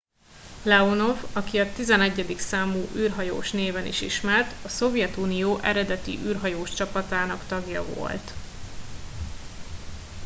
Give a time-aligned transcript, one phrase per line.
[0.63, 2.35] "leonov aki a "11.
[2.37, 8.31] számú űrhajós" néven is ismert a szovjetunió eredeti űrhajós csapatának tagja volt.